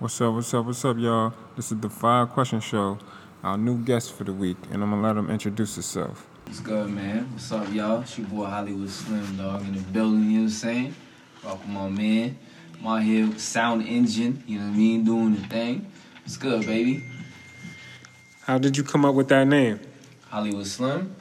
[0.00, 1.32] What's up, what's up, what's up, y'all?
[1.56, 2.98] This is the Five Question Show,
[3.42, 6.24] our new guest for the week, and I'm gonna let him introduce himself.
[6.44, 7.28] What's good, man?
[7.32, 8.02] What's up, y'all?
[8.02, 10.94] It's your boy Hollywood Slim, dog, in the building, you know what I'm saying?
[11.44, 12.38] Rock with my man.
[12.78, 15.04] I'm out here with Sound Engine, you know what I mean?
[15.04, 15.90] Doing the thing.
[16.22, 17.02] What's good, baby?
[18.42, 19.80] How did you come up with that name?
[20.28, 21.16] Hollywood Slim.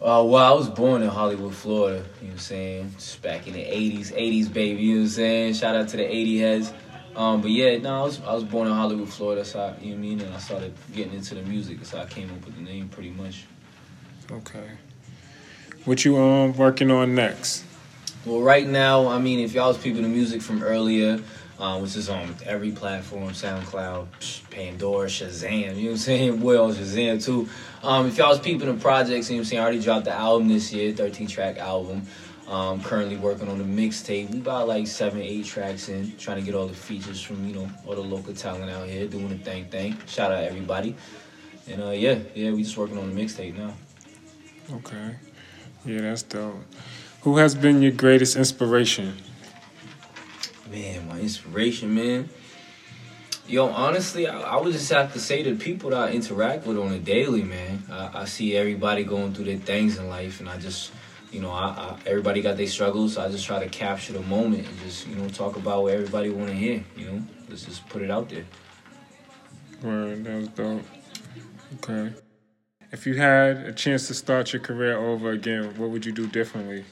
[0.00, 2.92] Uh, well, I was born in Hollywood, Florida, you know what I'm saying?
[2.96, 5.54] Just back in the 80s, 80s, baby, you know what I'm saying?
[5.54, 6.72] Shout out to the 80 heads.
[7.14, 9.90] Um, but yeah, no, I was, I was born in Hollywood, Florida, so I, you
[9.90, 10.20] know what I mean?
[10.20, 13.10] And I started getting into the music, so I came up with the name pretty
[13.10, 13.44] much.
[14.30, 14.70] Okay.
[15.84, 17.64] What you um working on next?
[18.24, 21.20] Well, right now, I mean, if y'all was peeping the music from earlier,
[21.58, 26.40] uh, which is on every platform, SoundCloud, Pandora, Shazam, you know what I'm saying?
[26.40, 27.48] Well, Shazam too.
[27.82, 29.60] Um, if y'all was peeping the projects, you know what I'm saying?
[29.60, 32.06] I already dropped the album this year, 13 track album.
[32.48, 34.30] Um, currently working on the mixtape.
[34.30, 37.54] We about like seven, eight tracks in, trying to get all the features from, you
[37.54, 39.96] know, all the local talent out here doing the thing thing.
[40.06, 40.96] Shout out everybody.
[41.68, 43.74] And uh, yeah, yeah, we just working on the mixtape now.
[44.72, 45.16] Okay.
[45.86, 46.56] Yeah, that's dope.
[47.22, 49.16] Who has been your greatest inspiration?
[50.70, 52.28] Man, my inspiration, man.
[53.46, 56.78] Yo, honestly, I, I would just have to say the people that I interact with
[56.78, 57.84] on a daily, man.
[57.90, 60.90] I, I see everybody going through their things in life, and I just,
[61.32, 64.20] you know, I, I everybody got their struggles, so I just try to capture the
[64.20, 66.84] moment and just, you know, talk about what everybody want to hear.
[66.96, 68.44] You know, let's just put it out there.
[69.82, 70.82] Word, that was dope.
[71.76, 72.14] Okay.
[72.92, 76.26] If you had a chance to start your career over again, what would you do
[76.26, 76.84] differently?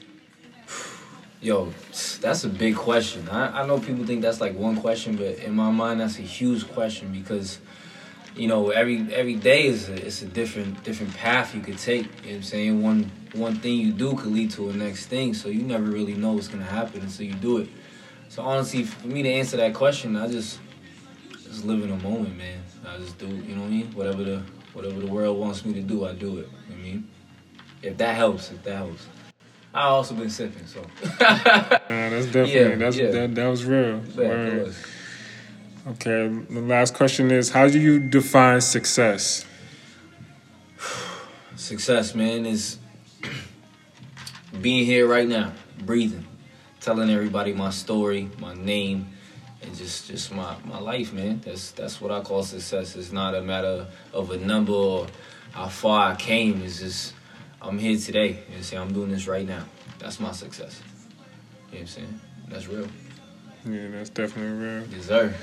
[1.41, 1.71] Yo,
[2.19, 3.29] that's a big question.
[3.29, 6.23] I, I know people think that's like one question, but in my mind, that's a
[6.23, 7.59] huge question because,
[8.35, 12.03] you know, every every day is a, it's a different different path you could take.
[12.05, 12.81] You know what I'm saying?
[12.81, 16.13] One one thing you do could lead to a next thing, so you never really
[16.13, 17.69] know what's gonna happen until you do it.
[18.29, 20.59] So honestly, for me to answer that question, I just
[21.43, 22.63] just live in the moment, man.
[22.87, 23.91] I just do, you know what I mean?
[23.93, 24.43] Whatever the
[24.73, 26.31] whatever the world wants me to do, I do it.
[26.31, 27.07] You know what I mean?
[27.81, 29.07] If that helps, if that helps.
[29.73, 30.81] I also been sipping, so.
[31.91, 33.11] Nah, that's definitely Yeah, that's yeah.
[33.11, 34.01] That, that was real.
[35.87, 36.27] Okay.
[36.27, 39.45] The last question is: How do you define success?
[41.55, 42.77] Success, man, is
[44.61, 46.25] being here right now, breathing,
[46.79, 49.07] telling everybody my story, my name,
[49.63, 51.41] and just just my, my life, man.
[51.43, 52.95] That's that's what I call success.
[52.95, 55.07] It's not a matter of a number or
[55.51, 56.61] how far I came.
[56.61, 57.13] It's just
[57.59, 58.27] I'm here today.
[58.27, 58.81] You know what I'm saying?
[58.83, 59.65] I'm doing this right now.
[59.97, 60.79] That's my success.
[60.79, 61.21] You know
[61.69, 62.21] what I'm saying?
[62.49, 62.87] That's real.
[63.65, 64.83] Yeah, that's definitely real.
[64.87, 65.33] Yes, sir.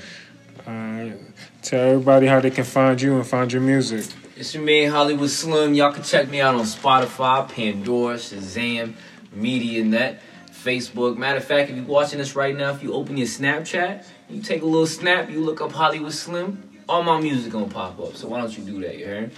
[0.67, 1.19] Alright.
[1.61, 4.05] Tell everybody how they can find you and find your music.
[4.35, 5.73] It's your man Hollywood Slim.
[5.73, 8.93] Y'all can check me out on Spotify, Pandora, Shazam,
[9.35, 10.19] MediaNet,
[10.51, 11.17] Facebook.
[11.17, 14.41] Matter of fact, if you're watching this right now, if you open your Snapchat, you
[14.41, 18.15] take a little snap, you look up Hollywood Slim, all my music gonna pop up.
[18.15, 18.97] So why don't you do that?
[18.97, 19.31] You heard?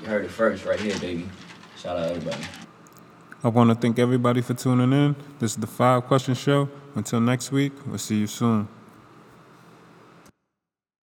[0.00, 1.28] You heard it first right here, baby.
[1.76, 2.42] Shout out everybody.
[3.42, 5.16] I want to thank everybody for tuning in.
[5.38, 6.68] This is the Five Question Show.
[6.94, 8.68] Until next week, we'll see you soon.